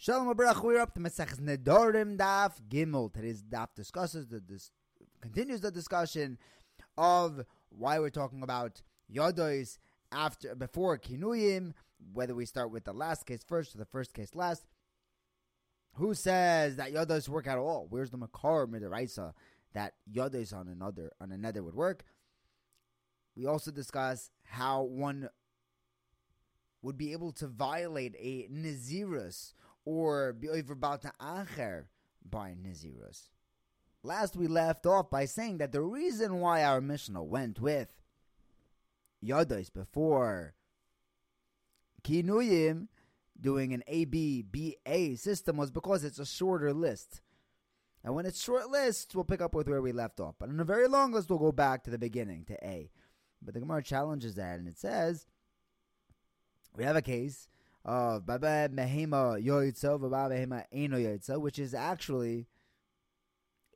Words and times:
Shalom 0.00 0.32
Abrach, 0.32 0.62
we're 0.62 0.78
up 0.78 0.94
to 0.94 1.00
Mesech 1.00 1.40
Nedorim 1.40 2.16
Daf 2.16 2.52
Gimel. 2.68 3.12
Today's 3.12 3.42
Daf 3.42 3.66
discusses 3.74 4.28
the 4.28 4.40
continues 5.20 5.60
the 5.60 5.72
discussion 5.72 6.38
of 6.96 7.44
why 7.70 7.98
we're 7.98 8.08
talking 8.08 8.44
about 8.44 8.80
Yodois 9.12 9.76
after 10.12 10.54
before 10.54 10.96
Kinuyim, 10.98 11.72
whether 12.12 12.36
we 12.36 12.46
start 12.46 12.70
with 12.70 12.84
the 12.84 12.92
last 12.92 13.26
case 13.26 13.42
first 13.42 13.74
or 13.74 13.78
the 13.78 13.86
first 13.86 14.14
case 14.14 14.36
last. 14.36 14.68
Who 15.94 16.14
says 16.14 16.76
that 16.76 16.94
Yodois 16.94 17.28
work 17.28 17.48
at 17.48 17.58
all? 17.58 17.88
Where's 17.90 18.10
the 18.10 18.18
Makar 18.18 18.68
Midaraisa 18.68 19.32
that 19.74 19.94
Yodois 20.08 20.54
on 20.54 20.68
another 20.68 21.10
on 21.20 21.32
another 21.32 21.64
would 21.64 21.74
work? 21.74 22.04
We 23.34 23.46
also 23.46 23.72
discuss 23.72 24.30
how 24.44 24.84
one 24.84 25.28
would 26.82 26.96
be 26.96 27.10
able 27.10 27.32
to 27.32 27.48
violate 27.48 28.14
a 28.16 28.46
Nazirus 28.48 29.54
or 29.88 30.34
be 30.34 30.48
about 30.70 31.00
to 31.00 31.10
acher 31.18 31.84
by 32.22 32.50
Nazirus. 32.50 33.30
Last 34.02 34.36
we 34.36 34.46
left 34.46 34.84
off 34.84 35.08
by 35.08 35.24
saying 35.24 35.58
that 35.58 35.72
the 35.72 35.80
reason 35.80 36.40
why 36.40 36.62
our 36.62 36.82
Mishnah 36.82 37.24
went 37.24 37.58
with 37.58 37.88
Yodos 39.24 39.72
before 39.72 40.52
Kinuyim 42.02 42.88
doing 43.40 43.72
an 43.72 43.82
ABBA 43.88 45.16
system 45.16 45.56
was 45.56 45.70
because 45.70 46.04
it's 46.04 46.18
a 46.18 46.26
shorter 46.26 46.74
list. 46.74 47.22
And 48.04 48.14
when 48.14 48.26
it's 48.26 48.44
short 48.44 48.68
lists, 48.68 49.14
we'll 49.14 49.24
pick 49.24 49.40
up 49.40 49.54
with 49.54 49.70
where 49.70 49.80
we 49.80 49.92
left 49.92 50.20
off. 50.20 50.34
But 50.38 50.50
in 50.50 50.60
a 50.60 50.64
very 50.64 50.86
long 50.86 51.12
list, 51.12 51.30
we'll 51.30 51.38
go 51.38 51.50
back 51.50 51.82
to 51.84 51.90
the 51.90 51.98
beginning, 51.98 52.44
to 52.44 52.54
A. 52.62 52.90
But 53.40 53.54
the 53.54 53.60
Gemara 53.60 53.82
challenges 53.82 54.34
that, 54.34 54.58
and 54.58 54.68
it 54.68 54.78
says, 54.78 55.26
we 56.76 56.84
have 56.84 56.96
a 56.96 57.02
case 57.02 57.48
Bameh 57.86 58.68
Behema 58.68 59.42
Yoitza, 59.42 59.98
Bameh 59.98 60.30
Behema 60.30 60.64
Eno 60.72 60.98
Yoitza, 60.98 61.40
which 61.40 61.58
is 61.58 61.74
actually 61.74 62.46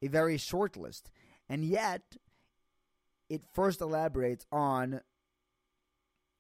a 0.03 0.09
very 0.09 0.37
short 0.37 0.77
list. 0.77 1.11
And 1.49 1.65
yet, 1.65 2.17
it 3.29 3.43
first 3.53 3.81
elaborates 3.81 4.47
on 4.53 5.01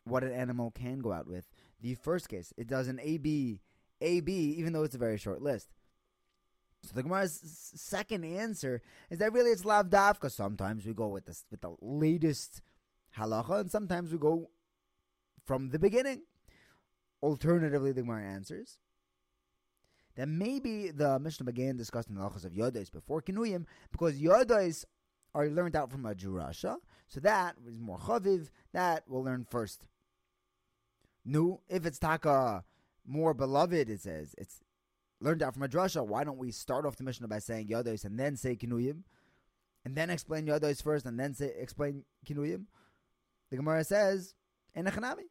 what 0.05 0.24
an 0.24 0.33
animal 0.33 0.70
can 0.70 1.00
go 1.00 1.12
out 1.12 1.27
with. 1.27 1.46
The 1.80 1.94
first 1.94 2.28
case, 2.28 2.52
it 2.56 2.66
does 2.66 2.88
an 2.88 3.00
AB, 3.02 3.60
AB, 4.00 4.33
even 4.33 4.72
though 4.72 4.83
it's 4.83 4.94
a 4.94 4.98
very 4.98 5.18
short 5.18 5.42
list. 5.42 5.68
So 6.84 6.90
the 6.94 7.02
Gemara's 7.02 7.40
second 7.77 8.24
answer 8.24 8.83
is 9.08 9.18
that 9.18 9.33
really 9.33 9.50
it's 9.50 9.64
lav 9.64 9.88
dafka. 9.88 10.30
Sometimes 10.30 10.84
we 10.84 10.92
go 10.92 11.08
with 11.08 11.27
the 11.27 11.38
with 11.50 11.60
the 11.60 11.77
latest 11.80 12.60
halacha, 13.16 13.60
and 13.60 13.70
sometimes 13.70 14.10
we 14.10 14.18
go 14.18 14.50
from 15.44 15.70
the 15.70 15.78
beginning. 15.78 16.22
Alternatively, 17.22 17.92
the 17.92 18.02
Gemara 18.02 18.24
answers 18.24 18.78
that 20.16 20.28
maybe 20.28 20.90
the 20.90 21.18
Mishnah 21.18 21.46
began 21.46 21.76
discussing 21.76 22.14
the 22.14 22.20
halachas 22.20 22.44
of 22.44 22.52
Yodos 22.52 22.90
before 22.90 23.22
Kinuyim 23.22 23.64
because 23.90 24.20
Yodos 24.20 24.84
are 25.34 25.48
learned 25.48 25.76
out 25.76 25.90
from 25.90 26.04
a 26.04 26.14
drasha, 26.14 26.76
so 27.08 27.20
that 27.20 27.56
is 27.66 27.78
more 27.78 27.98
chaviv. 27.98 28.48
That 28.72 29.04
we'll 29.06 29.24
learn 29.24 29.46
first. 29.48 29.86
Nu, 31.24 31.60
if 31.68 31.86
it's 31.86 31.98
taka 31.98 32.64
more 33.06 33.34
beloved, 33.34 33.88
it 33.88 34.00
says 34.00 34.34
it's 34.36 34.60
learned 35.20 35.42
out 35.42 35.54
from 35.54 35.62
a 35.62 35.68
drasha. 35.68 36.04
Why 36.04 36.24
don't 36.24 36.38
we 36.38 36.50
start 36.50 36.84
off 36.84 36.96
the 36.96 37.04
Mishnah 37.04 37.28
by 37.28 37.38
saying 37.38 37.68
Yodos 37.68 38.04
and 38.04 38.18
then 38.18 38.36
say 38.36 38.56
Kinuyim, 38.56 39.02
and 39.84 39.94
then 39.94 40.10
explain 40.10 40.46
Yodos 40.46 40.82
first 40.82 41.06
and 41.06 41.18
then 41.18 41.34
say 41.34 41.52
explain 41.56 42.04
Kinuyim? 42.26 42.64
The 43.50 43.56
Gemara 43.56 43.84
says 43.84 44.34
in 44.74 44.86
Echanami. 44.86 45.28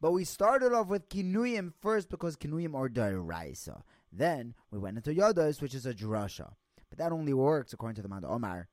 But 0.00 0.12
we 0.12 0.24
started 0.24 0.72
off 0.72 0.88
with 0.88 1.08
Kinuyim 1.08 1.72
first 1.80 2.08
because 2.08 2.36
Kinuyim 2.36 2.74
are 2.74 2.88
Daraisa. 2.88 3.82
Then 4.12 4.54
we 4.70 4.78
went 4.78 4.96
into 4.96 5.14
Yodos, 5.14 5.60
which 5.60 5.74
is 5.74 5.86
a 5.86 5.94
drasha. 5.94 6.52
But 6.88 6.98
that 6.98 7.12
only 7.12 7.34
works 7.34 7.72
according 7.72 7.96
to 7.96 8.02
the 8.02 8.08
Mount 8.08 8.24
Omar, 8.24 8.68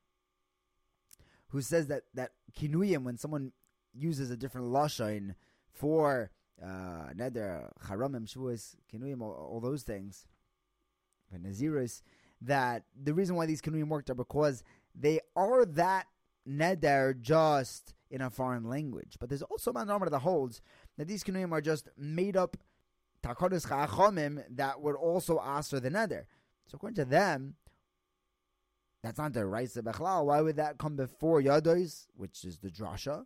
who 1.50 1.62
says 1.62 1.88
that, 1.88 2.04
that 2.14 2.32
Kinuyim, 2.58 3.04
when 3.04 3.18
someone 3.18 3.52
uses 3.94 4.32
a 4.32 4.38
different 4.38 4.68
lashain 4.68 5.36
for 5.72 6.32
uh, 6.62 7.14
neder, 7.16 7.70
charamim, 7.86 8.28
shuas, 8.28 8.76
kinuyim, 8.92 9.22
all, 9.22 9.32
all, 9.32 9.60
those 9.60 9.84
things, 9.84 10.26
for 11.30 11.38
naziris, 11.38 12.02
that 12.42 12.84
the 12.96 13.14
reason 13.14 13.36
why 13.36 13.46
these 13.46 13.62
kinuyim 13.62 13.88
worked 13.88 14.10
are 14.10 14.16
because 14.16 14.64
they 14.96 15.20
are 15.36 15.66
that 15.66 16.08
neder 16.48 17.20
just 17.20 17.94
in 18.10 18.22
a 18.22 18.30
foreign 18.30 18.64
language. 18.64 19.18
But 19.20 19.30
there's 19.30 19.42
also 19.44 19.72
a 19.74 19.86
norma 19.86 20.10
that 20.10 20.20
holds 20.20 20.62
that 20.98 21.08
these 21.08 21.24
kinuyim 21.24 21.52
are 21.52 21.62
just 21.62 21.90
made 21.98 22.36
up 22.36 22.58
takonis 23.24 23.68
chachamim 23.68 24.44
that 24.50 24.82
would 24.82 24.96
also 24.96 25.40
answer 25.40 25.80
the 25.80 25.90
neder. 25.90 26.26
So 26.68 26.76
according 26.76 26.96
to 26.96 27.06
them, 27.06 27.56
that's 29.04 29.18
not 29.18 29.34
the 29.34 29.46
Raisa 29.46 29.82
Bechlal. 29.82 30.26
Why 30.26 30.42
would 30.42 30.58
that 30.58 30.78
come 30.78 30.96
before 30.96 31.42
Yadois, 31.42 32.08
which 32.16 32.44
is 32.44 32.58
the 32.58 32.70
drasha? 32.70 33.26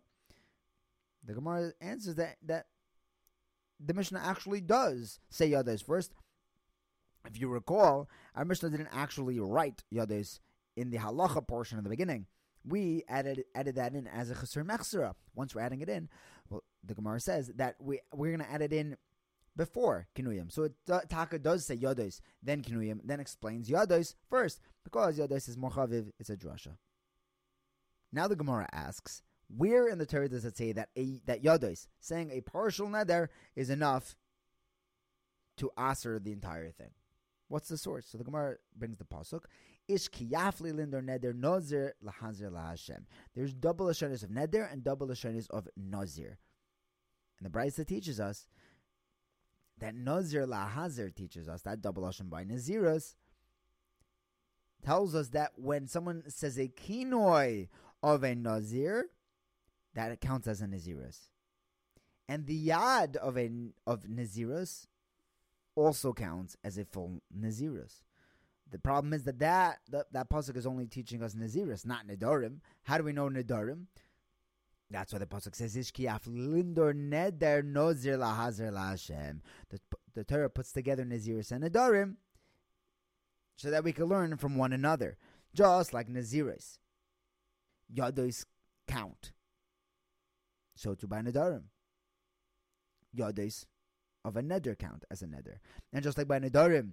The 1.24 1.34
Gemara 1.34 1.72
answers 1.80 2.16
that 2.16 2.36
that 2.46 2.66
the 3.84 3.94
Mishnah 3.94 4.20
actually 4.22 4.60
does 4.60 5.18
say 5.30 5.50
Yades 5.50 5.84
first. 5.84 6.12
If 7.24 7.40
you 7.40 7.48
recall, 7.48 8.08
our 8.34 8.44
Mishnah 8.44 8.70
didn't 8.70 8.90
actually 8.92 9.38
write 9.40 9.84
Yades 9.92 10.40
in 10.76 10.90
the 10.90 10.98
halacha 10.98 11.46
portion 11.46 11.78
of 11.78 11.84
the 11.84 11.90
beginning. 11.90 12.26
We 12.66 13.04
added 13.08 13.44
added 13.54 13.76
that 13.76 13.94
in 13.94 14.06
as 14.06 14.30
a 14.30 14.34
chesur 14.34 14.64
mechsera. 14.64 15.14
Once 15.34 15.54
we're 15.54 15.62
adding 15.62 15.80
it 15.80 15.88
in, 15.88 16.08
well, 16.48 16.62
the 16.84 16.94
Gemara 16.94 17.20
says 17.20 17.52
that 17.56 17.76
we 17.80 18.00
we're 18.12 18.36
going 18.36 18.46
to 18.46 18.52
add 18.52 18.62
it 18.62 18.72
in 18.72 18.96
before 19.56 20.06
kinuyim. 20.16 20.50
So 20.50 20.64
it, 20.64 20.72
uh, 20.90 21.00
Taka 21.08 21.38
does 21.38 21.66
say 21.66 21.76
Yades, 21.76 22.20
then 22.42 22.62
kinuyim, 22.62 23.00
then 23.04 23.20
explains 23.20 23.68
Yades 23.68 24.14
first 24.30 24.60
because 24.84 25.18
Yades 25.18 25.48
is 25.48 25.56
more 25.56 25.70
chaviv. 25.70 26.12
It's 26.18 26.30
a 26.30 26.36
drasha. 26.36 26.76
Now 28.12 28.28
the 28.28 28.36
Gemara 28.36 28.68
asks, 28.72 29.22
where 29.54 29.88
in 29.88 29.98
the 29.98 30.06
Torah 30.06 30.28
does 30.28 30.44
it 30.44 30.56
say 30.56 30.72
that 30.72 30.88
a 30.96 31.20
that 31.26 31.42
yados 31.42 31.86
saying 32.00 32.30
a 32.30 32.40
partial 32.40 32.88
neder 32.88 33.28
is 33.54 33.70
enough 33.70 34.16
to 35.58 35.70
answer 35.76 36.18
the 36.18 36.32
entire 36.32 36.70
thing? 36.70 36.90
What's 37.48 37.68
the 37.68 37.76
source? 37.76 38.06
So 38.08 38.18
the 38.18 38.24
Gemara 38.24 38.56
brings 38.76 38.98
the 38.98 39.04
pasuk: 39.04 39.42
Ish 39.88 40.08
kiyafli 40.08 40.74
linder 40.74 41.02
neder 41.02 41.34
nozir 41.34 41.92
lahazir 42.04 42.50
laHashem. 42.50 43.04
There's 43.34 43.52
double 43.52 43.88
assurance 43.88 44.22
of 44.22 44.30
neder 44.30 44.70
and 44.72 44.84
double 44.84 45.10
assurance 45.10 45.48
of 45.48 45.68
nazir. 45.76 46.38
And 47.38 47.52
the 47.52 47.58
Brisa 47.58 47.86
teaches 47.86 48.20
us 48.20 48.46
that 49.78 49.94
nazir 49.94 50.46
lahazir 50.46 51.14
teaches 51.14 51.48
us 51.48 51.62
that 51.62 51.82
double 51.82 52.04
ashon 52.04 52.30
by 52.30 52.44
naziros 52.44 53.16
tells 54.84 55.14
us 55.14 55.28
that 55.28 55.52
when 55.56 55.86
someone 55.86 56.22
says 56.28 56.58
a 56.58 56.68
kinoi 56.68 57.68
of 58.02 58.24
a 58.24 58.34
nazir, 58.34 59.06
that 59.94 60.20
counts 60.20 60.46
as 60.46 60.62
a 60.62 60.66
Nazirus. 60.66 61.28
And 62.28 62.46
the 62.46 62.68
yad 62.68 63.16
of 63.16 63.36
a 63.36 63.50
of 63.86 64.04
Nazirus 64.04 64.86
also 65.74 66.12
counts 66.12 66.56
as 66.64 66.78
a 66.78 66.84
full 66.84 67.22
Nazirus. 67.36 68.02
The 68.72 68.78
problem 68.78 69.12
is 69.12 69.24
that 69.24 69.38
that, 69.38 69.80
that, 69.90 70.12
that 70.12 70.30
pasuk 70.30 70.56
is 70.56 70.66
only 70.66 70.86
teaching 70.86 71.22
us 71.22 71.34
Nazirus, 71.34 71.86
not 71.86 72.06
Nedarim. 72.06 72.60
How 72.84 72.96
do 72.98 73.04
we 73.04 73.12
know 73.12 73.28
Nedarim? 73.28 73.84
That's 74.90 75.12
why 75.12 75.18
the 75.18 75.26
pasuk 75.26 75.54
says 75.54 75.76
Ishkiaf 75.76 76.26
lindor 76.26 76.94
neder 76.94 77.62
nozir 77.62 78.18
lahazer 78.18 78.72
laHashem. 78.72 79.40
The 79.70 79.78
the 80.14 80.24
Torah 80.24 80.50
puts 80.50 80.72
together 80.72 81.04
Nazirus 81.04 81.52
and 81.52 81.64
Nedarim 81.64 82.16
so 83.56 83.70
that 83.70 83.84
we 83.84 83.92
can 83.92 84.06
learn 84.06 84.36
from 84.36 84.56
one 84.56 84.72
another, 84.72 85.16
just 85.54 85.92
like 85.92 86.08
Nazirus. 86.08 86.78
Yados 87.94 88.44
count. 88.88 89.32
So 90.74 90.94
to 90.94 91.06
by 91.06 91.20
Nadarim. 91.20 91.64
Yades 93.16 93.66
of 94.24 94.36
a 94.36 94.42
neder 94.42 94.78
count 94.78 95.04
as 95.10 95.22
a 95.22 95.26
neder. 95.26 95.56
And 95.92 96.02
just 96.02 96.16
like 96.16 96.28
by 96.28 96.40
Nadarim, 96.40 96.92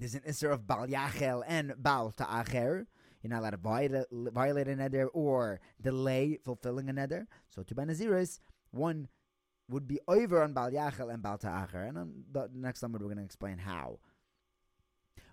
there's 0.00 0.14
an 0.14 0.22
Isser 0.26 0.50
of 0.50 0.66
Bal 0.66 0.86
Yachel 0.86 1.44
and 1.46 1.74
Bal 1.76 2.10
Ta'acher. 2.12 2.86
You're 3.22 3.30
not 3.30 3.40
allowed 3.40 3.50
to 3.50 3.56
violate, 3.58 4.06
violate 4.10 4.68
a 4.68 4.74
neder 4.74 5.08
or 5.12 5.60
delay 5.80 6.38
fulfilling 6.42 6.88
a 6.88 6.94
neder. 6.94 7.26
So 7.50 7.62
to 7.62 7.74
by 7.74 7.84
Naziris, 7.84 8.40
one 8.70 9.08
would 9.68 9.86
be 9.86 10.00
over 10.08 10.42
on 10.42 10.54
Bal 10.54 10.70
Yachel 10.70 11.12
and 11.12 11.22
Bal 11.22 11.36
Ta'acher. 11.36 11.82
And 11.82 11.98
on 11.98 12.24
the 12.32 12.48
next 12.54 12.80
number, 12.80 12.98
we're 12.98 13.04
going 13.04 13.18
to 13.18 13.24
explain 13.24 13.58
how. 13.58 13.98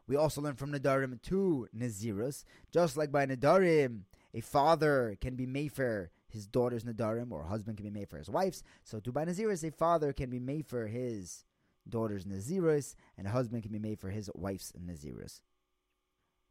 We 0.05 0.17
also 0.17 0.41
learn 0.41 0.55
from 0.55 0.73
Nadarim 0.73 1.21
to 1.23 1.67
Nazirus, 1.75 2.43
just 2.71 2.97
like 2.97 3.11
by 3.11 3.25
Nadarim, 3.25 4.01
a 4.33 4.41
father 4.41 5.17
can 5.19 5.35
be 5.35 5.45
Mayfair 5.45 6.11
his 6.29 6.45
daughter's 6.45 6.83
Nadarim, 6.83 7.31
or 7.31 7.43
husband 7.43 7.77
can 7.77 7.85
be 7.85 7.99
made 7.99 8.09
for 8.09 8.17
his 8.17 8.29
wife's. 8.29 8.63
So 8.83 8.99
to 8.99 9.11
by 9.11 9.25
Naziris, 9.25 9.67
a 9.67 9.71
father 9.71 10.11
can 10.11 10.29
be 10.29 10.39
made 10.39 10.67
for 10.67 10.87
his 10.87 11.45
daughter's 11.89 12.25
Naziris, 12.25 12.95
and 13.17 13.27
a 13.27 13.31
husband 13.31 13.63
can 13.63 13.71
be 13.71 13.79
made 13.79 13.99
for 13.99 14.09
his 14.09 14.29
wife's 14.33 14.71
Naziris. 14.73 15.41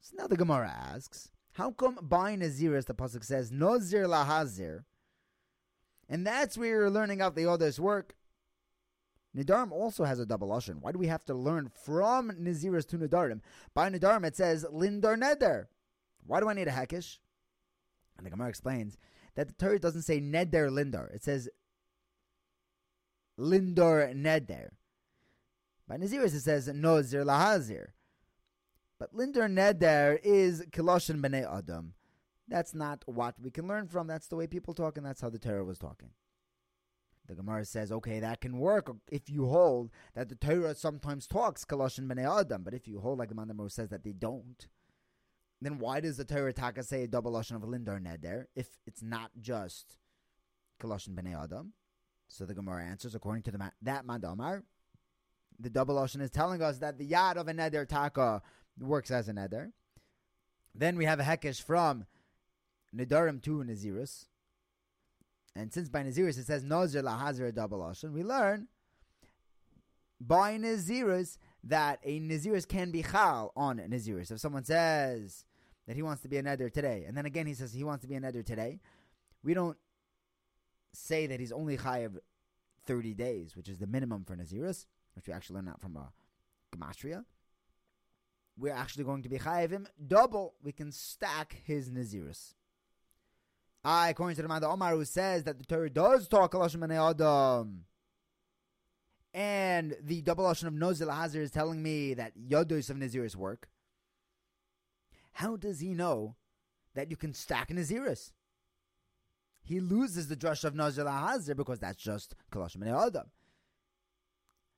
So 0.01 0.15
now 0.19 0.27
the 0.27 0.37
Gemara 0.37 0.69
asks, 0.69 1.31
how 1.55 1.71
come 1.71 1.99
by 2.03 2.37
Naziris 2.37 2.87
the 2.87 2.95
Pasuk 2.95 3.25
says, 3.25 3.51
Nazir 3.51 4.05
lahazir? 4.05 4.85
And 6.09 6.27
that's 6.27 6.57
where 6.57 6.69
you're 6.69 6.91
learning 6.91 7.21
out 7.21 7.35
the 7.35 7.51
others 7.51 7.81
work. 7.81 8.15
Nidarim 9.37 9.73
also 9.73 10.05
has 10.05 10.19
a 10.19 10.27
double 10.27 10.49
lashon. 10.49 10.81
Why 10.81 10.93
do 10.93 10.99
we 10.99 11.09
have 11.09 11.25
to 11.27 11.35
learn 11.35 11.71
from 11.85 12.31
Naziris 12.31 12.87
to 12.89 12.99
Nidarim? 12.99 13.41
By 13.75 13.91
Nidarim 13.91 14.25
it 14.25 14.37
says 14.37 14.65
Lindar 14.73 15.17
Neder. 15.17 15.67
Why 16.27 16.41
do 16.41 16.49
I 16.49 16.55
need 16.55 16.69
a 16.69 16.73
Hekish? 16.73 17.19
And 18.17 18.27
the 18.27 18.31
Gemara 18.31 18.49
explains 18.49 18.97
that 19.35 19.49
the 19.49 19.55
Torah 19.55 19.79
doesn't 19.79 20.03
say 20.03 20.21
Neder 20.21 20.71
Lindar. 20.71 21.15
It 21.15 21.23
says 21.23 21.49
Lindar 23.39 24.15
Neder. 24.15 24.71
By 25.89 25.97
Naziris 25.97 26.35
it 26.35 26.41
says 26.41 26.69
Nozir 26.69 27.25
Lahazir. 27.25 27.89
But 28.99 29.15
Lindar 29.15 29.49
Neder 29.49 30.19
is 30.23 30.63
Kiloshin 30.71 31.21
B'nei 31.21 31.47
Adam. 31.47 31.95
That's 32.49 32.75
not 32.75 33.03
what 33.07 33.35
we 33.41 33.51
can 33.51 33.67
learn 33.67 33.89
from. 33.89 34.07
That's 34.07 34.29
the 34.29 34.37
way 34.37 34.47
people 34.47 34.73
talk, 34.73 34.97
and 34.97 35.05
that's 35.05 35.21
how 35.21 35.31
the 35.31 35.39
Torah 35.39 35.65
was 35.65 35.79
talking. 35.79 36.11
The 37.29 37.35
Gemara 37.35 37.65
says, 37.65 37.91
okay, 37.91 38.21
that 38.21 38.41
can 38.41 38.59
work 38.59 38.89
if 39.11 39.29
you 39.29 39.47
hold 39.47 39.91
that 40.15 40.29
the 40.29 40.37
Torah 40.37 40.75
sometimes 40.75 41.27
talks 41.27 41.65
Kaloshin 41.65 42.07
B'nei 42.07 42.41
Adam, 42.41 42.63
but 42.63 42.73
if 42.75 42.87
you 42.87 43.01
hold 43.01 43.19
like 43.19 43.29
the 43.29 43.35
Mandamur 43.35 43.71
says 43.71 43.91
that 43.91 44.05
they 44.05 44.13
don't, 44.13 44.69
then 45.61 45.79
why 45.79 46.01
does 46.01 46.17
the 46.17 46.25
Torah 46.25 46.53
Taka 46.53 46.83
say 46.83 47.03
a 47.03 47.09
double 47.09 47.33
Lashon 47.33 47.57
of 47.57 47.63
Lindar 47.63 48.01
Neder 48.01 48.45
if 48.55 48.79
it's 48.87 49.03
not 49.03 49.31
just 49.41 49.99
Kaloshin 50.81 51.15
B'nei 51.15 51.43
Adam? 51.43 51.73
So 52.29 52.45
the 52.45 52.55
Gemara 52.55 52.85
answers, 52.85 53.15
according 53.15 53.43
to 53.45 53.51
the 53.51 53.73
that 53.83 54.07
Mandamar, 54.07 54.63
the 55.59 55.71
double 55.71 55.97
Lashon 55.97 56.21
is 56.21 56.31
telling 56.31 56.63
us 56.63 56.79
that 56.79 56.99
the 56.99 57.09
Yad 57.09 57.37
of 57.37 57.49
a 57.49 57.53
Neder 57.53 57.87
Taka 57.87 58.43
works 58.79 59.11
as 59.11 59.29
a 59.29 59.33
Neder. 59.33 59.73
Then 60.75 60.97
we 60.97 61.07
have 61.07 61.21
a 61.21 61.23
Hekesh 61.23 61.63
from 61.63 62.05
Nedarim 62.95 63.43
to 63.43 63.65
Nazirus. 63.65 64.27
And 65.55 65.73
since 65.73 65.89
by 65.89 66.03
Naziris 66.03 66.39
it 66.39 66.47
says 66.47 66.63
Nazir 66.63 67.03
lahazir 67.03 67.55
double 67.55 67.83
ocean, 67.83 68.13
we 68.13 68.23
learn 68.23 68.69
by 70.21 70.59
Naziris 70.59 71.39
that 71.65 71.99
a 72.05 72.21
Naziris 72.21 72.69
can 72.69 72.91
be 72.91 73.03
chal 73.03 73.53
on 73.57 73.79
Naziris. 73.79 74.31
If 74.31 74.41
someone 74.41 74.65
says 74.65 75.45
that 75.87 75.97
he 75.97 76.03
wants 76.03 76.23
to 76.23 76.29
be 76.29 76.37
a 76.37 76.43
nether 76.43 76.69
today, 76.69 77.05
and 77.07 77.17
then 77.17 77.25
again 77.25 77.47
he 77.47 77.55
says 77.55 77.73
he 77.73 77.85
wants 77.85 78.03
to 78.03 78.09
be 78.09 78.15
a 78.15 78.21
nether 78.21 78.43
today, 78.43 78.81
we 79.43 79.55
don't 79.55 79.79
say 80.93 81.27
that 81.27 81.41
he's 81.41 81.53
only 81.53 81.79
chayav 81.79 82.19
30 82.87 83.15
days, 83.15 83.57
which 83.57 83.69
is 83.69 83.79
the 83.79 83.87
minimum 83.87 84.25
for 84.25 84.37
Naziris, 84.37 84.87
which 85.17 85.27
we 85.27 85.33
actually 85.33 85.57
learn 85.57 85.69
out 85.69 85.81
from 85.81 85.97
a 85.97 86.01
uh, 86.01 86.05
Gematria. 86.77 87.25
We're 88.59 88.75
actually 88.75 89.05
going 89.05 89.23
to 89.23 89.29
be 89.29 89.39
chayav 89.39 89.71
him 89.71 89.89
double. 90.07 90.55
We 90.63 90.73
can 90.73 90.93
stack 90.93 91.57
his 91.65 91.91
Naziris. 91.91 92.55
I, 93.85 94.11
according 94.11 94.37
to 94.37 94.43
the 94.43 94.49
man 94.49 94.65
Omar, 94.65 94.93
who 94.93 95.05
says 95.05 95.45
that 95.45 95.59
the 95.59 95.65
Torah 95.65 95.91
does 95.91 96.27
talk 96.29 96.53
Kalashim 96.53 96.83
and 96.83 96.93
Adam. 96.93 97.85
And 99.33 99.95
the 100.03 100.23
double 100.23 100.47
ocean 100.47 100.67
of 100.67 100.75
Nozil 100.75 101.13
Hazir 101.13 101.43
is 101.43 101.51
telling 101.51 101.83
me 101.83 102.15
that 102.15 102.33
Yodos 102.39 102.91
of 102.91 102.97
Naziris 102.97 103.37
work. 103.37 103.69
How 105.33 105.57
does 105.57 105.81
he 105.81 105.93
know 105.93 106.37
that 106.95 107.11
you 107.11 107.17
can 107.17 107.35
stack 107.35 107.69
Naziris? 107.69 108.33
He 109.63 109.81
loses 109.81 110.29
the 110.29 110.37
drush 110.37 110.65
of 110.65 110.75
Nozil 110.75 111.11
Hazir 111.11 111.55
because 111.55 111.79
that's 111.79 112.03
just 112.03 112.35
Kalashim 112.51 112.87
Adam. 112.87 113.31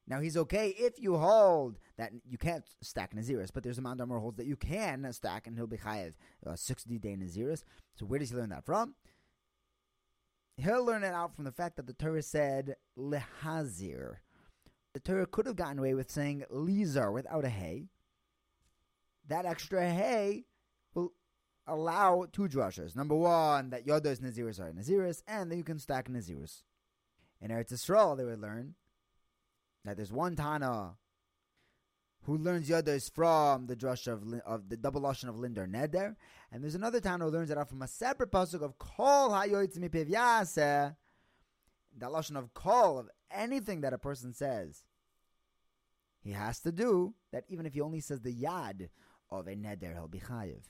Now 0.09 0.21
he's 0.21 0.39
okay 0.39 0.75
if 0.79 0.99
you 0.99 1.17
hold 1.19 1.79
that 1.99 2.13
you 2.27 2.39
can't 2.39 2.65
stack 2.81 3.15
Naziris, 3.15 3.51
but 3.53 3.63
there's 3.63 3.79
a 3.79 3.83
man 3.83 3.99
who 3.99 4.19
holds 4.19 4.39
that 4.39 4.47
you 4.47 4.57
can 4.57 5.13
stack 5.13 5.47
and 5.47 5.55
he'll 5.55 5.67
be 5.67 5.77
chayiv 5.77 6.15
uh, 6.47 6.57
60 6.57 6.99
day 6.99 7.15
Naziris. 7.15 7.63
So 7.95 8.07
where 8.07 8.19
does 8.19 8.31
he 8.31 8.37
learn 8.37 8.49
that 8.49 8.65
from? 8.65 8.95
He'll 10.57 10.85
learn 10.85 11.05
it 11.05 11.13
out 11.13 11.37
from 11.37 11.45
the 11.45 11.53
fact 11.53 11.77
that 11.77 11.87
the 11.87 11.93
Torah 11.93 12.23
said 12.23 12.77
lehazir. 12.99 14.17
The 14.95 15.01
Torah 15.01 15.27
could 15.27 15.47
have 15.47 15.57
gotten 15.57 15.79
away 15.79 15.95
with 15.95 16.11
saying 16.11 16.45
lizar 16.53 17.13
without 17.13 17.45
a 17.45 17.51
hay. 17.51 17.89
That 19.29 19.45
extra 19.45 19.91
hay 19.91 20.47
will 20.95 21.13
allow 21.67 22.25
two 22.33 22.49
drushes. 22.49 22.97
Number 22.97 23.15
one, 23.15 23.71
that 23.71 23.87
Yodos 23.87 24.21
Naziris 24.21 24.59
are 24.59 24.73
Naziris, 24.73 25.23
and 25.29 25.53
that 25.53 25.57
you 25.57 25.63
can 25.63 25.79
stack 25.79 26.09
Naziris. 26.09 26.63
In 27.41 27.51
Eretz 27.51 27.73
Yisrael, 27.73 28.17
they 28.17 28.25
would 28.25 28.41
learn 28.41 28.75
that 29.89 29.97
there's 29.97 30.13
one 30.13 30.37
Tana 30.37 30.97
who 32.25 32.37
learns 32.37 32.69
Yodos 32.69 33.11
from 33.11 33.69
the 33.69 33.75
drush 33.75 34.07
of, 34.07 34.23
of 34.45 34.69
the 34.69 34.77
double 34.77 35.01
lashon 35.01 35.31
of 35.31 35.37
Lindar 35.37 35.67
Neder, 35.67 36.15
and 36.53 36.63
there's 36.63 36.75
another 36.75 37.01
Tana 37.01 37.25
who 37.25 37.31
learns 37.31 37.51
it 37.51 37.69
from 37.69 37.81
a 37.81 37.89
separate 37.89 38.31
pasuk 38.31 38.61
of 38.61 38.79
Kol 38.79 39.31
Hayoytz 39.31 39.79
Yaseh, 39.79 40.95
that 41.97 42.11
lashon 42.11 42.37
of 42.37 42.53
Kol 42.53 42.99
of 42.99 43.09
anything 43.31 43.81
that 43.81 43.95
a 43.95 43.99
person 43.99 44.35
says, 44.35 44.85
he 46.21 46.33
has 46.33 46.61
to 46.61 46.71
do 46.71 47.15
that 47.33 47.45
even 47.49 47.65
if 47.65 47.73
he 47.73 47.81
only 47.81 48.01
says 48.01 48.21
the 48.21 48.35
Yad 48.35 48.91
of 49.31 49.49
a 49.49 49.57
Neder, 49.57 49.95
he'll 49.95 50.07
be 50.07 50.21
Chayiv. 50.21 50.65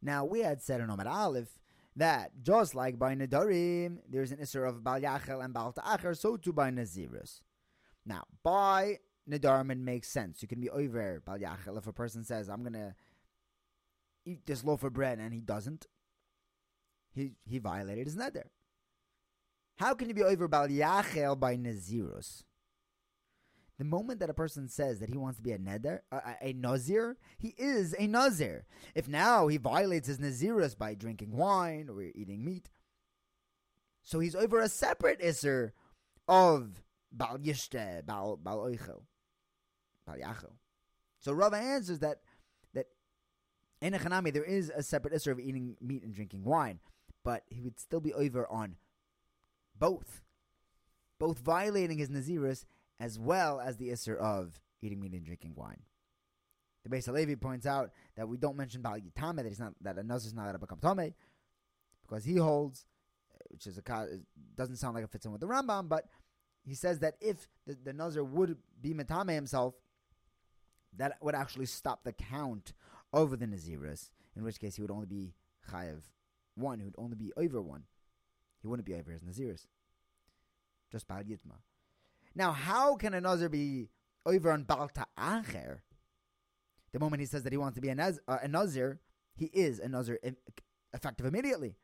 Now 0.00 0.24
we 0.24 0.40
had 0.40 0.62
said 0.62 0.80
in 0.80 0.86
Amud 0.86 1.06
Aleph 1.06 1.58
that 1.96 2.30
just 2.42 2.76
like 2.76 2.96
by 2.96 3.16
Nedarim, 3.16 3.98
there's 4.08 4.30
an 4.30 4.38
Isser 4.38 4.68
of 4.68 4.84
Bal 4.84 5.00
Yachel 5.00 5.44
and 5.44 5.52
Bal 5.52 5.72
Ta'acher, 5.72 6.14
so 6.14 6.36
too 6.36 6.52
by 6.52 6.70
Nazirus. 6.70 7.40
Now, 8.04 8.24
by 8.42 8.98
Nedarim, 9.28 9.76
makes 9.78 10.08
sense. 10.08 10.42
You 10.42 10.48
can 10.48 10.60
be 10.60 10.70
over 10.70 11.22
Bal 11.24 11.38
Yachel 11.38 11.78
if 11.78 11.86
a 11.86 11.92
person 11.92 12.24
says, 12.24 12.48
I'm 12.48 12.62
going 12.62 12.72
to 12.72 12.94
eat 14.24 14.46
this 14.46 14.64
loaf 14.64 14.82
of 14.82 14.92
bread, 14.92 15.18
and 15.18 15.32
he 15.32 15.40
doesn't. 15.40 15.86
He, 17.14 17.32
he 17.44 17.58
violated 17.58 18.06
his 18.06 18.16
Neder. 18.16 18.46
How 19.76 19.94
can 19.94 20.08
you 20.08 20.14
be 20.14 20.22
over 20.22 20.48
Bal 20.48 20.68
Yachel 20.68 21.38
by 21.38 21.56
Nazirus? 21.56 22.42
The 23.78 23.84
moment 23.84 24.20
that 24.20 24.30
a 24.30 24.34
person 24.34 24.68
says 24.68 25.00
that 25.00 25.08
he 25.08 25.16
wants 25.16 25.38
to 25.38 25.42
be 25.42 25.50
a 25.50 25.58
neder, 25.58 26.00
a, 26.12 26.20
a 26.40 26.52
nazir, 26.52 27.16
he 27.38 27.54
is 27.58 27.96
a 27.98 28.06
nazir. 28.06 28.64
If 28.94 29.08
now 29.08 29.48
he 29.48 29.56
violates 29.56 30.06
his 30.06 30.18
nazirus 30.18 30.78
by 30.78 30.94
drinking 30.94 31.36
wine 31.36 31.88
or 31.88 32.00
eating 32.02 32.44
meat, 32.44 32.70
so 34.02 34.20
he's 34.20 34.36
over 34.36 34.60
a 34.60 34.68
separate 34.68 35.20
iser 35.20 35.72
of 36.28 36.82
Yishte, 37.16 38.04
Oichel, 38.04 39.02
Yachel. 40.08 40.52
So 41.18 41.32
Rava 41.32 41.56
answers 41.56 42.00
that 42.00 42.20
that 42.74 42.86
in 43.80 43.94
a 43.94 43.98
Hanami 43.98 44.32
there 44.32 44.44
is 44.44 44.70
a 44.74 44.82
separate 44.82 45.14
issue 45.14 45.30
of 45.30 45.38
eating 45.38 45.76
meat 45.80 46.02
and 46.02 46.14
drinking 46.14 46.44
wine, 46.44 46.80
but 47.24 47.44
he 47.48 47.60
would 47.60 47.78
still 47.78 48.00
be 48.00 48.12
over 48.14 48.46
on 48.50 48.76
both, 49.78 50.22
both 51.18 51.38
violating 51.38 51.98
his 51.98 52.08
Nazirus 52.08 52.64
as 52.98 53.18
well 53.18 53.60
as 53.60 53.76
the 53.76 53.90
issue 53.90 54.14
of 54.14 54.60
eating 54.80 55.00
meat 55.00 55.12
and 55.12 55.24
drinking 55.24 55.54
wine. 55.54 55.82
The 56.84 56.96
Beis 56.96 57.06
Halevi 57.06 57.36
points 57.36 57.66
out 57.66 57.90
that 58.16 58.28
we 58.28 58.36
don't 58.36 58.56
mention 58.56 58.82
Bal 58.82 58.98
Yitame, 58.98 59.36
that 59.36 59.46
he's 59.46 59.60
not 59.60 59.74
that 59.82 59.98
a 59.98 60.02
Nazir 60.02 60.28
is 60.28 60.34
not 60.34 60.42
going 60.42 60.54
to 60.54 60.58
become 60.58 60.80
Tame, 60.80 61.14
because 62.02 62.24
he 62.24 62.36
holds, 62.36 62.84
which 63.50 63.66
is 63.68 63.78
a 63.78 63.82
doesn't 64.56 64.76
sound 64.76 64.94
like 64.94 65.04
it 65.04 65.10
fits 65.10 65.24
in 65.24 65.30
with 65.30 65.40
the 65.40 65.46
Rambam, 65.46 65.88
but 65.88 66.06
he 66.64 66.74
says 66.74 67.00
that 67.00 67.14
if 67.20 67.48
the, 67.66 67.76
the 67.82 67.92
Nazir 67.92 68.24
would 68.24 68.56
be 68.80 68.94
Matame 68.94 69.34
himself, 69.34 69.74
that 70.96 71.16
would 71.20 71.34
actually 71.34 71.66
stop 71.66 72.04
the 72.04 72.12
count 72.12 72.72
over 73.12 73.36
the 73.36 73.46
Naziris, 73.46 74.10
in 74.36 74.44
which 74.44 74.60
case 74.60 74.76
he 74.76 74.82
would 74.82 74.90
only 74.90 75.06
be 75.06 75.34
Chayev 75.70 76.02
one, 76.54 76.78
he 76.78 76.84
would 76.84 76.94
only 76.98 77.16
be 77.16 77.32
over 77.36 77.60
one. 77.60 77.84
He 78.60 78.68
wouldn't 78.68 78.86
be 78.86 78.94
over 78.94 79.10
his 79.10 79.22
Naziris. 79.22 79.66
Just 80.90 81.08
Bal 81.08 81.22
Yitma. 81.22 81.58
Now, 82.34 82.52
how 82.52 82.96
can 82.96 83.14
a 83.14 83.20
Nazir 83.20 83.48
be 83.48 83.88
over 84.24 84.52
on 84.52 84.64
Baal 84.64 84.88
Ta'acher? 84.88 85.82
The 86.92 86.98
moment 86.98 87.20
he 87.20 87.26
says 87.26 87.42
that 87.42 87.52
he 87.52 87.56
wants 87.56 87.76
to 87.76 87.80
be 87.80 87.88
a, 87.88 87.94
Naz, 87.94 88.20
uh, 88.28 88.38
a 88.42 88.48
Nazir, 88.48 89.00
he 89.34 89.46
is 89.46 89.78
a 89.78 89.88
Nazir 89.88 90.18
effective 90.92 91.26
immediately. 91.26 91.76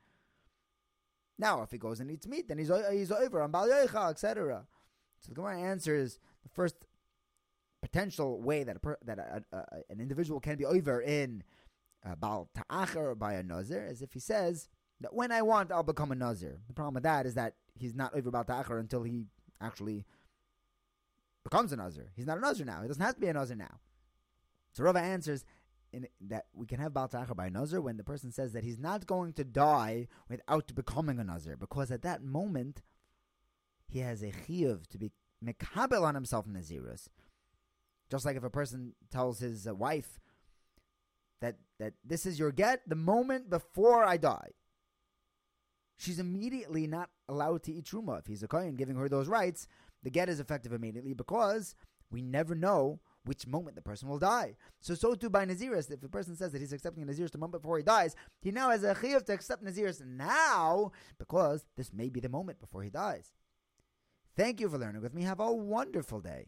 Now, 1.38 1.62
if 1.62 1.70
he 1.70 1.78
goes 1.78 2.00
and 2.00 2.10
eats 2.10 2.26
meat, 2.26 2.48
then 2.48 2.58
he's 2.58 2.70
he's 2.90 3.12
over 3.12 3.42
on 3.42 3.50
Bal 3.50 3.68
Yoicha, 3.68 4.10
etc. 4.10 4.64
So 5.20 5.28
the 5.28 5.34
Gemara 5.34 5.60
answers 5.60 6.18
the 6.42 6.48
first 6.48 6.74
potential 7.80 8.40
way 8.40 8.64
that 8.64 8.76
a 8.76 8.96
that 9.04 9.18
a, 9.18 9.44
a, 9.52 9.64
an 9.88 10.00
individual 10.00 10.40
can 10.40 10.56
be 10.56 10.64
over 10.64 11.00
in 11.00 11.44
uh, 12.04 12.14
Baal 12.16 12.50
Ta'acher 12.54 13.14
by 13.14 13.34
a 13.34 13.42
Nazir 13.42 13.86
is 13.86 14.02
if 14.02 14.12
he 14.12 14.20
says 14.20 14.68
that 15.00 15.14
when 15.14 15.30
I 15.30 15.42
want, 15.42 15.70
I'll 15.70 15.82
become 15.82 16.10
a 16.10 16.16
Nazir. 16.16 16.60
The 16.66 16.74
problem 16.74 16.94
with 16.94 17.04
that 17.04 17.26
is 17.26 17.34
that 17.34 17.54
he's 17.74 17.94
not 17.94 18.14
over 18.14 18.30
Baal 18.30 18.44
Ta'acher 18.44 18.78
until 18.78 19.02
he 19.02 19.26
actually 19.60 20.04
becomes 21.44 21.72
a 21.72 21.76
Nazir. 21.76 22.10
He's 22.16 22.26
not 22.26 22.38
a 22.38 22.40
Nazir 22.40 22.66
now. 22.66 22.82
He 22.82 22.88
doesn't 22.88 23.02
have 23.02 23.14
to 23.14 23.20
be 23.20 23.28
a 23.28 23.32
Nazir 23.32 23.56
now. 23.56 23.78
So 24.72 24.84
Rava 24.84 25.00
answers 25.00 25.44
in, 25.92 26.06
that 26.20 26.46
we 26.54 26.66
can 26.66 26.80
have 26.80 26.92
Baal 26.92 27.08
Ta'acher 27.08 27.34
by 27.34 27.46
a 27.46 27.50
Nazir 27.50 27.80
when 27.80 27.96
the 27.96 28.04
person 28.04 28.30
says 28.30 28.52
that 28.52 28.64
he's 28.64 28.78
not 28.78 29.06
going 29.06 29.32
to 29.34 29.44
die 29.44 30.08
without 30.28 30.74
becoming 30.74 31.18
a 31.18 31.24
Nazir, 31.24 31.56
because 31.56 31.90
at 31.90 32.02
that 32.02 32.22
moment 32.22 32.82
he 33.88 34.00
has 34.00 34.22
a 34.22 34.32
chiyuv 34.32 34.86
to 34.88 34.98
be 34.98 35.12
mekabel 35.44 36.02
on 36.02 36.14
himself 36.14 36.46
in 36.46 36.52
Nazirus. 36.52 37.08
Just 38.10 38.24
like 38.24 38.36
if 38.36 38.44
a 38.44 38.50
person 38.50 38.94
tells 39.10 39.40
his 39.40 39.66
uh, 39.66 39.74
wife 39.74 40.18
that 41.40 41.56
that 41.78 41.94
this 42.04 42.26
is 42.26 42.38
your 42.38 42.50
get 42.50 42.88
the 42.88 42.96
moment 42.96 43.50
before 43.50 44.04
I 44.04 44.16
die, 44.16 44.50
she's 45.96 46.18
immediately 46.18 46.86
not 46.86 47.10
allowed 47.28 47.62
to 47.64 47.72
eat 47.72 47.84
truma. 47.84 48.18
If 48.18 48.26
he's 48.26 48.42
a 48.42 48.48
kohen 48.48 48.76
giving 48.76 48.96
her 48.96 49.08
those 49.08 49.28
rights, 49.28 49.68
the 50.02 50.10
get 50.10 50.28
is 50.28 50.40
effective 50.40 50.72
immediately 50.72 51.12
because 51.12 51.74
we 52.10 52.22
never 52.22 52.54
know 52.54 53.00
which 53.28 53.46
moment 53.46 53.76
the 53.76 53.82
person 53.82 54.08
will 54.08 54.18
die. 54.18 54.56
So, 54.80 54.94
so 54.94 55.14
too 55.14 55.28
by 55.28 55.44
Naziris, 55.44 55.90
if 55.90 56.02
a 56.02 56.08
person 56.08 56.34
says 56.34 56.50
that 56.52 56.60
he's 56.60 56.72
accepting 56.72 57.04
Naziris 57.04 57.30
the 57.30 57.38
moment 57.38 57.62
before 57.62 57.76
he 57.76 57.84
dies, 57.84 58.16
he 58.40 58.50
now 58.50 58.70
has 58.70 58.82
a 58.84 58.94
chiyuv 58.94 59.26
to 59.26 59.34
accept 59.34 59.62
Naziris 59.62 60.04
now 60.04 60.92
because 61.18 61.66
this 61.76 61.92
may 61.92 62.08
be 62.08 62.20
the 62.20 62.30
moment 62.30 62.58
before 62.58 62.82
he 62.82 62.88
dies. 62.88 63.32
Thank 64.34 64.60
you 64.60 64.70
for 64.70 64.78
learning 64.78 65.02
with 65.02 65.12
me. 65.12 65.24
Have 65.24 65.40
a 65.40 65.52
wonderful 65.52 66.20
day. 66.20 66.46